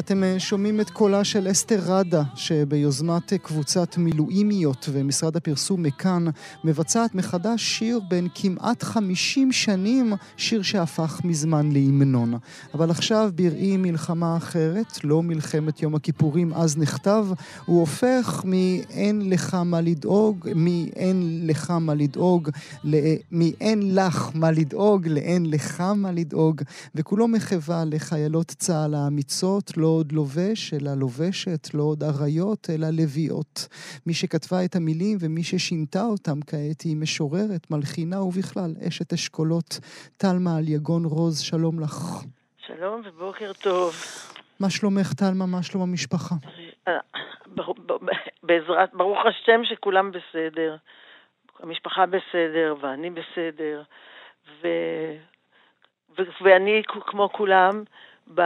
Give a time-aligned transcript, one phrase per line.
[0.00, 6.24] אתם אה, שומעים את קולה של אסתר ראדה, שביוזמת קבוצת מילואימיות ומשרד הפרסום מכאן,
[6.64, 12.34] מבצעת מחדש שיר בן כמעט 50 שנים, שיר שהפך מזמן להמנון.
[12.74, 17.26] אבל עכשיו, בראי מלחמה אחרת, לא מלחמת יום הכיפורים אז נכתב,
[17.64, 22.50] הוא הופך מ"אין לך מה לדאוג", מ"אין לך מה לדאוג",
[23.32, 26.62] מ"אין לך מה לדאוג", ל"אין לך מה לדאוג",
[26.94, 33.68] וכולו מחווה לחיילות צה"ל האמיצות, לא עוד לובש, אלא לובשת, לא עוד אריות, אלא לביאות.
[34.06, 39.78] מי שכתבה את המילים ומי ששינתה אותם כעת היא משוררת, מלחינה ובכלל אשת אשכולות.
[40.16, 41.96] טלמה על יגון רוז, שלום לך.
[42.66, 43.94] שלום ובוקר טוב.
[44.60, 45.46] מה שלומך, טלמה?
[45.46, 46.34] מה שלום המשפחה?
[46.88, 46.98] אה,
[48.42, 50.76] בעזרת, ברוך השם שכולם בסדר.
[51.62, 53.82] המשפחה בסדר, ואני בסדר,
[54.62, 54.68] ו...
[56.18, 56.22] ו...
[56.40, 57.84] ואני כמו כולם,
[58.34, 58.40] ב...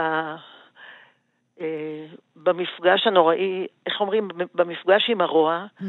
[1.61, 5.65] אה, במפגש הנוראי, איך אומרים, במפגש עם הרוע.
[5.81, 5.83] Mm.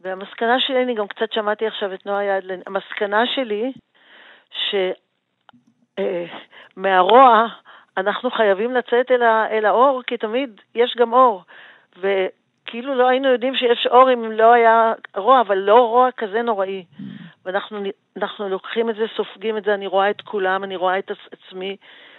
[0.00, 3.72] והמסקנה שלי, אני גם קצת שמעתי עכשיו את נועה ידלן, המסקנה שלי,
[6.76, 7.46] שמהרוע אה,
[7.96, 11.42] אנחנו חייבים לצאת אל, ה, אל האור, כי תמיד יש גם אור.
[11.96, 16.84] וכאילו לא היינו יודעים שיש אור אם לא היה רוע, אבל לא רוע כזה נוראי.
[16.92, 17.02] Mm.
[17.44, 21.76] ואנחנו לוקחים את זה, סופגים את זה, אני רואה את כולם, אני רואה את עצמי,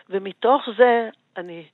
[0.10, 1.10] ומתוך זה
[1.40, 1.66] אני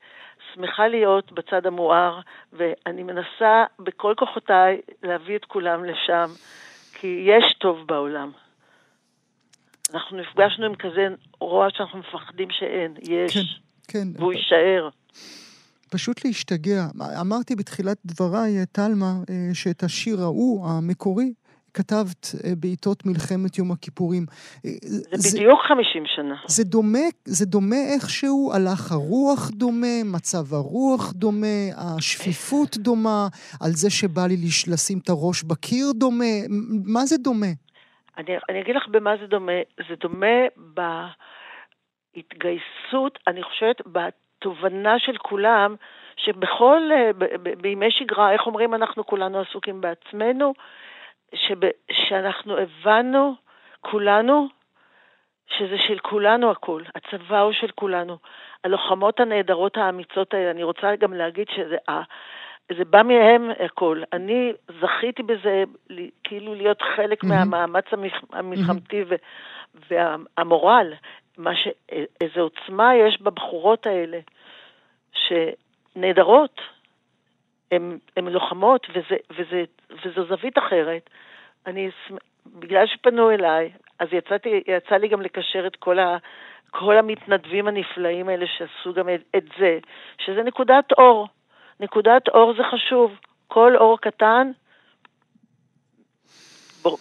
[0.53, 2.19] שמחה להיות בצד המואר,
[2.53, 6.30] ואני מנסה בכל כוחותיי להביא את כולם לשם,
[6.94, 8.31] כי יש טוב בעולם.
[9.94, 11.07] אנחנו נפגשנו עם כזה
[11.39, 13.41] רוע שאנחנו מפחדים שאין, יש, כן,
[13.88, 14.07] כן.
[14.22, 14.89] והוא יישאר.
[15.91, 16.85] פשוט להשתגע.
[17.22, 21.33] אמרתי בתחילת דבריי, טלמה, אה, שאת השיר ההוא, המקורי,
[21.78, 24.25] כתבת אה, בעיתות מלחמת יום הכיפורים.
[24.66, 24.72] אה,
[25.12, 26.36] זה בדיוק 50 שנה.
[26.47, 33.28] זה דומה, זה דומה איכשהו, הלך הרוח דומה, מצב הרוח דומה, השפיפות דומה,
[33.64, 34.35] על זה שבא לי
[34.74, 36.34] לשים את הראש בקיר דומה,
[36.96, 37.52] מה זה דומה?
[38.18, 39.59] אני, אני אגיד לך במה זה דומה.
[39.90, 40.38] זה דומה
[42.16, 45.75] בהתגייסות, אני חושבת, בתובנה של כולם,
[46.18, 47.12] שבכל, אה,
[47.62, 50.53] בימי שגרה, איך אומרים, אנחנו כולנו עסוקים בעצמנו,
[51.34, 51.56] שב,
[51.91, 53.36] שאנחנו הבנו,
[53.81, 54.47] כולנו,
[55.47, 58.18] שזה של כולנו הכל, הצבא הוא של כולנו.
[58.63, 61.78] הלוחמות הנהדרות האמיצות האלה, אני רוצה גם להגיד שזה
[62.78, 64.02] זה בא מהם הכל.
[64.14, 65.64] אני זכיתי בזה,
[66.24, 67.28] כאילו להיות חלק mm-hmm.
[67.28, 67.85] מהמאמץ
[68.34, 69.90] המלחמתי mm-hmm.
[69.90, 70.94] והמורל,
[71.38, 71.68] מה ש...
[72.22, 74.19] איזו עוצמה יש בבחורות האלה,
[75.14, 76.62] שנהדרות,
[77.72, 79.64] הן לוחמות, וזה, וזה,
[80.06, 81.09] וזו זווית אחרת.
[81.66, 81.90] אני,
[82.46, 86.18] בגלל שפנו אליי, אז יצאתי, יצא לי גם לקשר את כל, ה,
[86.72, 89.80] כל המתנדבים הנפלאים האלה שעשו גם את, את זה,
[90.18, 91.28] שזה נקודת אור.
[91.80, 93.20] נקודת אור זה חשוב.
[93.48, 94.52] כל אור קטן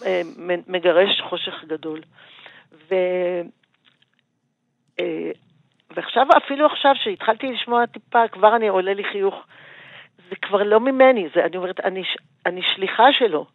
[0.05, 0.21] אה,
[0.67, 2.01] מגרש חושך גדול.
[2.89, 2.95] ו...
[4.99, 5.31] אה,
[5.95, 9.35] ועכשיו, אפילו עכשיו, שהתחלתי לשמוע טיפה, כבר אני עולה לי חיוך.
[10.29, 12.03] זה כבר לא ממני, זה, אני אומרת, אני,
[12.45, 13.45] אני שליחה שלו.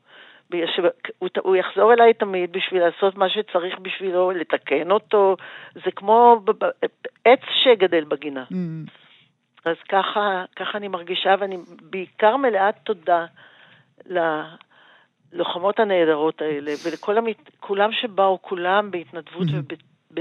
[1.18, 5.36] הוא, הוא יחזור אליי תמיד בשביל לעשות מה שצריך בשבילו, לתקן אותו,
[5.74, 6.40] זה כמו
[7.24, 8.44] עץ שגדל בגינה.
[8.52, 8.90] Mm.
[9.64, 13.26] אז ככה, ככה אני מרגישה, ואני בעיקר מלאת תודה
[15.32, 19.48] ללוחמות הנהדרות האלה, ולכולם שבאו, כולם בהתנדבות
[20.12, 20.20] mm-hmm.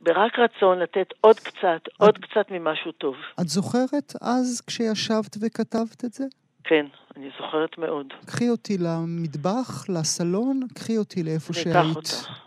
[0.00, 3.16] וברק רצון לתת עוד קצת, את, עוד קצת ממשהו טוב.
[3.40, 6.24] את זוכרת אז כשישבת וכתבת את זה?
[6.64, 8.12] כן, אני זוכרת מאוד.
[8.26, 11.76] קחי אותי למטבח, לסלון, קחי אותי לאיפה שהיית.
[11.76, 12.40] אני אקח אותך.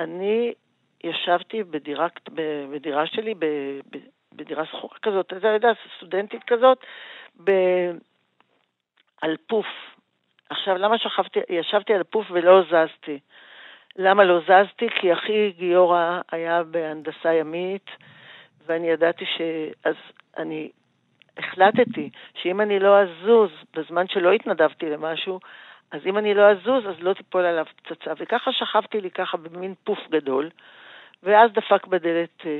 [0.00, 0.52] אני
[1.04, 2.06] ישבתי בדירה,
[2.72, 3.34] בדירה שלי
[4.32, 6.78] בדירה שכורה כזאת, אתה יודע, סטודנטית כזאת,
[7.44, 7.50] ב...
[9.22, 9.66] על פוף.
[10.50, 13.18] עכשיו, למה שכבתי, ישבתי על פוף ולא זזתי?
[13.96, 14.88] למה לא זזתי?
[15.00, 17.90] כי אחי גיורא היה בהנדסה ימית,
[18.66, 19.40] ואני ידעתי ש...
[19.84, 19.94] אז
[20.38, 20.70] אני
[21.38, 25.40] החלטתי שאם אני לא אזוז בזמן שלא התנדבתי למשהו,
[25.90, 28.12] אז אם אני לא אזוז, אז לא תיפול עליו פצצה.
[28.18, 30.50] וככה שכבתי לי ככה במין פוף גדול,
[31.22, 32.50] ואז דפק בדלת אה,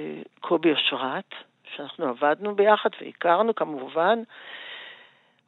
[0.40, 1.35] קובי אושרת,
[1.76, 4.19] שאנחנו עבדנו ביחד והכרנו כמובן.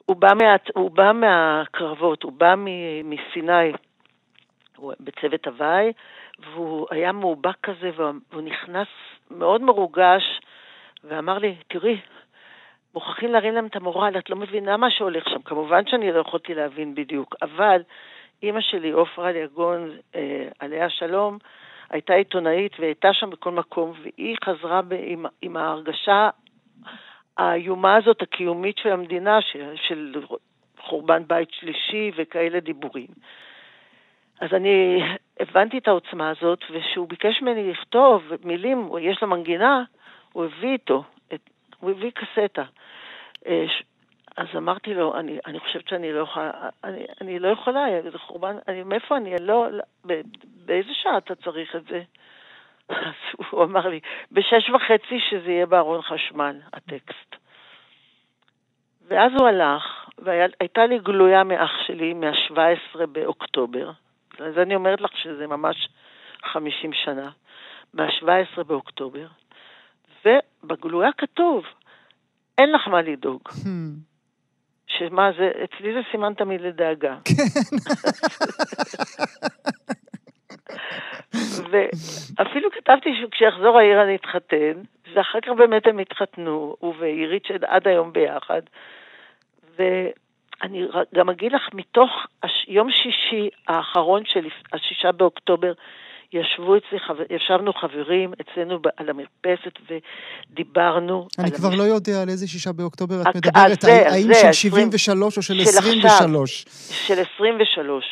[0.07, 2.55] הוא בא, מה, הוא בא מהקרבות, הוא בא
[3.05, 3.73] מסיני,
[5.01, 5.93] בצוות הוואי,
[6.39, 8.89] והוא היה מאובק כזה, והוא נכנס
[9.31, 10.41] מאוד מרוגש,
[11.05, 12.01] ואמר לי, תראי,
[12.95, 15.43] מוכרחים להרים להם את המורל, את לא מבינה מה שהולך שם.
[15.43, 17.83] כמובן שאני לא יכולתי להבין בדיוק, אבל
[18.43, 21.39] אימא שלי, עופרה ליגון, אה, עליה שלום,
[21.91, 26.31] הייתה עיתונאית והייתה שם בכל מקום, והיא חזרה ב, עם, עם ההרגשה
[27.39, 30.23] האיומה הזאת, הקיומית של המדינה, של, של
[30.81, 33.07] חורבן בית שלישי וכאלה דיבורים.
[34.41, 35.03] אז אני
[35.41, 39.83] הבנתי את העוצמה הזאת, וכשהוא ביקש ממני לכתוב מילים, יש לו מנגינה,
[40.33, 41.05] הוא הביא איתו,
[41.35, 41.51] את,
[41.81, 42.65] הוא הביא קסטה.
[43.47, 43.67] אה,
[44.37, 46.51] אז אמרתי לו, אני, אני חושבת שאני לא יכולה,
[46.85, 49.83] אני, אני לא יכולה, זה חורבן, אני, מאיפה אני, לא, לא
[50.45, 52.03] באיזה שעה אתה צריך את זה?
[52.89, 53.15] אז
[53.51, 54.01] הוא אמר לי,
[54.33, 57.37] בשש וחצי שזה יהיה בארון חשמל, הטקסט.
[59.09, 63.91] ואז הוא הלך, והייתה לי גלויה מאח שלי מה-17 באוקטובר,
[64.41, 65.89] אז אני אומרת לך שזה ממש
[66.45, 67.31] 50 שנה,
[67.95, 69.27] מה-17 באוקטובר,
[70.25, 71.65] ובגלויה כתוב,
[72.59, 73.41] אין לך מה לדאוג.
[73.49, 74.15] Hmm.
[74.87, 77.17] שמה זה, אצלי זה סימן תמיד לדאגה.
[77.25, 77.45] כן.
[81.71, 84.83] ואפילו כתבתי שכשיחזור העיר אני אתחתן,
[85.15, 88.63] ואחר כך באמת הם התחתנו, הוא ועירית שעד היום ביחד.
[90.65, 92.11] ואני גם אגיד לך, מתוך
[92.43, 92.65] הש...
[92.69, 95.73] יום שישי האחרון של השישה באוקטובר,
[96.33, 96.99] ישבו אצלי,
[97.31, 99.79] ישבנו חברים אצלנו על המרפסת
[100.51, 101.29] ודיברנו.
[101.39, 101.79] אני כבר המש...
[101.79, 105.55] לא יודע על איזה שישה באוקטובר את מדברת, זה, האם זה, של 73 או של
[105.61, 106.65] 23?
[107.07, 108.05] של 23.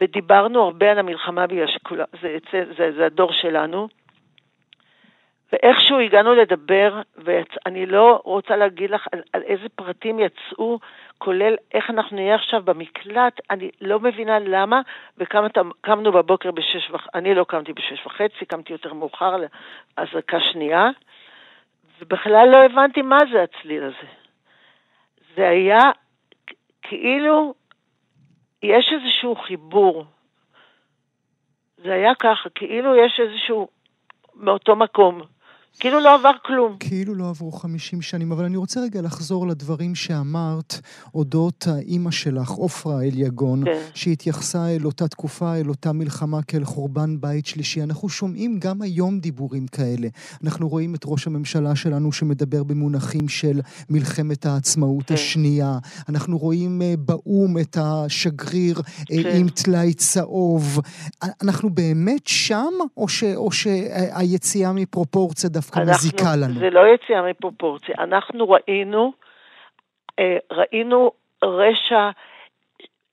[0.00, 3.88] ודיברנו הרבה על המלחמה בגלל שכולם, זה, זה, זה, זה הדור שלנו.
[5.52, 10.78] ואיכשהו הגענו לדבר, ואני לא רוצה להגיד לך על, על איזה פרטים יצאו,
[11.18, 14.80] כולל איך אנחנו נהיה עכשיו במקלט, אני לא מבינה למה,
[15.18, 19.36] וקמנו בבוקר בשש וחצי, אני לא קמתי בשש וחצי, קמתי יותר מאוחר
[19.98, 20.88] לאזעקה שנייה,
[22.00, 24.08] ובכלל לא הבנתי מה זה הצליל הזה.
[25.36, 25.80] זה היה
[26.82, 27.54] כאילו
[28.62, 30.04] יש איזשהו חיבור.
[31.76, 33.68] זה היה ככה, כאילו יש איזשהו,
[34.34, 35.22] מאותו מקום.
[35.80, 36.76] כאילו לא עבר כלום.
[36.80, 40.80] כאילו לא עברו 50 שנים, אבל אני רוצה רגע לחזור לדברים שאמרת
[41.14, 43.80] אודות האימא שלך, עופרה אליגון, כן.
[43.94, 47.82] שהתייחסה אל אותה תקופה, אל אותה מלחמה כאל חורבן בית שלישי.
[47.82, 50.08] אנחנו שומעים גם היום דיבורים כאלה.
[50.44, 53.60] אנחנו רואים את ראש הממשלה שלנו שמדבר במונחים של
[53.90, 55.14] מלחמת העצמאות כן.
[55.14, 55.78] השנייה.
[56.08, 58.80] אנחנו רואים אה, באו"ם את השגריר
[59.12, 59.36] אה, כן.
[59.36, 60.80] עם טלאי צהוב.
[61.42, 66.54] אנחנו באמת שם, או, ש, או שהיציאה מפרופורציה דווקא אנחנו, מזיקה לנו.
[66.54, 67.94] זה לא יציאה מפרופורציה.
[67.98, 69.12] אנחנו ראינו,
[70.18, 71.10] אה, ראינו
[71.44, 72.10] רשע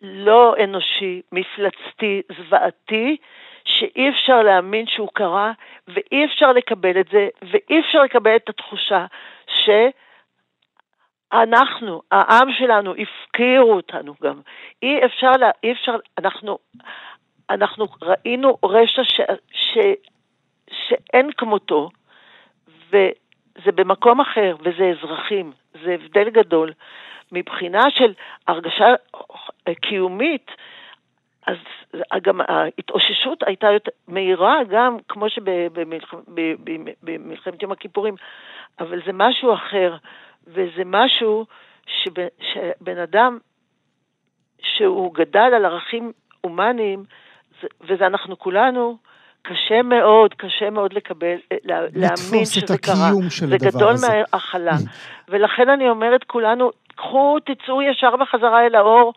[0.01, 3.17] לא אנושי, מפלצתי, זוועתי,
[3.65, 5.51] שאי אפשר להאמין שהוא קרה,
[5.87, 9.05] ואי אפשר לקבל את זה, ואי אפשר לקבל את התחושה
[11.33, 14.41] שאנחנו, העם שלנו, הפקירו אותנו גם.
[14.83, 16.57] אי אפשר, לה, אי אפשר, אנחנו,
[17.49, 19.21] אנחנו ראינו רשע ש,
[19.51, 19.77] ש,
[20.71, 21.89] שאין כמותו,
[22.91, 25.51] וזה במקום אחר, וזה אזרחים,
[25.83, 26.73] זה הבדל גדול.
[27.31, 28.13] מבחינה של
[28.47, 28.93] הרגשה
[29.81, 30.51] קיומית,
[31.47, 31.57] אז
[32.21, 35.29] גם ההתאוששות הייתה יותר מהירה גם כמו
[36.99, 38.15] שבמלחמת יום הכיפורים,
[38.79, 39.97] אבל זה משהו אחר,
[40.47, 41.45] וזה משהו
[41.87, 43.37] שבן, שבן אדם
[44.61, 47.03] שהוא גדל על ערכים הומניים,
[47.81, 48.97] וזה אנחנו כולנו,
[49.41, 52.33] קשה מאוד, קשה מאוד לקבל, אה, להאמין שזה קרה.
[52.33, 53.97] לתפוס את הקיום של הדבר הזה.
[53.97, 54.77] זה גדול מהכלה.
[55.29, 59.13] ולכן אני אומרת, כולנו, קחו, תצאו ישר בחזרה אל האור.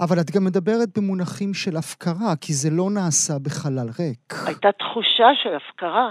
[0.00, 4.34] אבל את גם מדברת במונחים של הפקרה, כי זה לא נעשה בחלל ריק.
[4.46, 6.10] הייתה תחושה של הפקרה,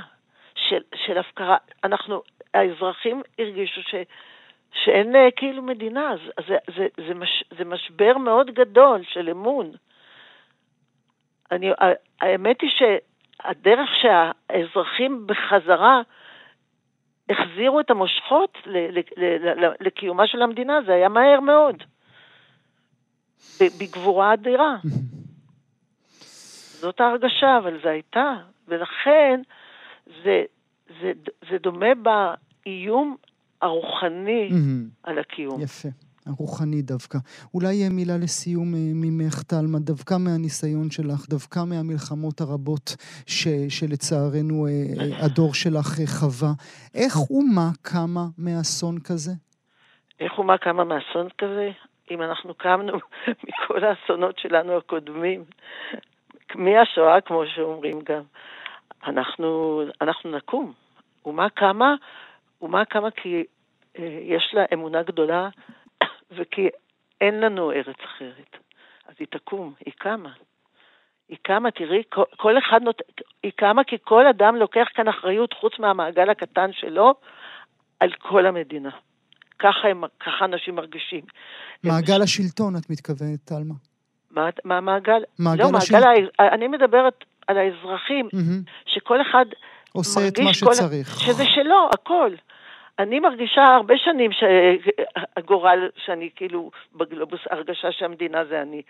[0.56, 1.58] של, של הפקרה.
[1.84, 2.22] אנחנו,
[2.54, 3.96] האזרחים הרגישו ש,
[4.84, 9.72] שאין אה, כאילו מדינה, זה, זה, זה, זה, מש, זה משבר מאוד גדול של אמון.
[11.52, 11.70] אני,
[12.22, 12.82] האמת היא ש...
[13.44, 16.02] הדרך שהאזרחים בחזרה
[17.30, 18.58] החזירו את המושכות
[19.80, 21.84] לקיומה של המדינה, זה היה מהר מאוד.
[23.80, 24.78] בגבורה אדירה.
[26.82, 28.34] זאת ההרגשה, אבל זו הייתה.
[28.68, 29.42] ולכן
[30.24, 30.44] זה,
[31.02, 31.12] זה,
[31.50, 33.18] זה דומה באיום
[33.62, 34.50] הרוחני.
[35.04, 35.62] על הקיום.
[35.62, 35.90] יפה.
[36.28, 37.18] הרוחני דווקא.
[37.54, 42.96] אולי מילה לסיום אה, ממך, טלמה, דווקא מהניסיון שלך, דווקא מהמלחמות הרבות
[43.28, 46.54] ש, שלצערנו אה, אה, הדור שלך חווה.
[46.96, 49.32] איך אומה קמה מאסון כזה?
[50.20, 51.70] איך אומה קמה מאסון כזה?
[52.12, 52.94] אם אנחנו קמנו
[53.48, 55.44] מכל האסונות שלנו הקודמים,
[56.56, 58.22] מהשואה, כמו שאומרים גם,
[59.08, 60.74] אנחנו, אנחנו נקום.
[61.26, 61.96] אומה קמה,
[62.62, 63.44] אומה קמה כי
[64.22, 65.50] יש לה אמונה גדולה,
[66.32, 66.70] וכי
[67.22, 68.58] אין לנו ארץ אחרת.
[69.08, 70.32] אז היא תקום, היא קמה.
[71.30, 73.02] היא קמה, תראי, כל, כל אחד נות...
[73.44, 77.14] היא קמה כי כל אדם לוקח כאן אחריות, חוץ מהמעגל הקטן שלו,
[78.00, 78.90] על כל המדינה.
[79.60, 81.22] ככה, הם, ככה אנשים מרגישים.
[81.84, 82.22] מעגל הם...
[82.22, 83.74] השלטון, את מתכוונת, טלמה.
[84.32, 85.24] מה, מה מעגל?
[85.40, 86.02] מעגל לא, השלטון.
[86.10, 86.28] מעגל.
[86.40, 88.72] אני מדברת על האזרחים, Mm-hmm.
[88.86, 89.46] שכל אחד
[89.94, 90.74] עושה את מה כל...
[90.74, 91.20] שצריך.
[91.20, 92.32] שזה שלו, הכל.
[93.00, 98.82] אני מרגישה הרבה שנים שהגורל, שאני כאילו בגלובוס, הרגשה שהמדינה זה אני.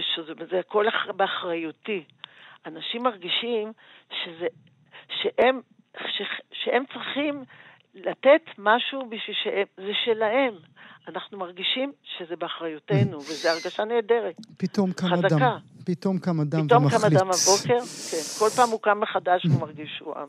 [0.00, 2.04] שזה זה הכל אח- באחריותי.
[2.66, 3.72] אנשים מרגישים
[4.10, 4.46] שזה,
[5.22, 5.60] שהם,
[6.08, 7.44] ש, שהם צריכים
[7.94, 10.54] לתת משהו בשביל שהם, זה שלהם.
[11.08, 14.34] אנחנו מרגישים שזה באחריותנו, וזו הרגשה נהדרת.
[14.58, 15.56] פתאום קם חזקה.
[15.88, 17.12] פתאום קם אדם פתאום קם ומחליט.
[17.12, 20.26] אדם בבוקר, כן, כל פעם הוא קם מחדש והוא מרגיש שהוא עם.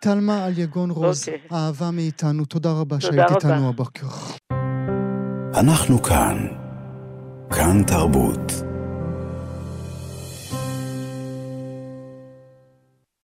[0.00, 1.40] טלמה על יגון רוז, אוקיי.
[1.52, 3.34] אהבה מאיתנו, תודה רבה תודה שהיית רבה.
[3.34, 4.06] איתנו הבוקר.
[5.60, 6.46] אנחנו כאן.
[7.50, 8.65] כאן תרבות.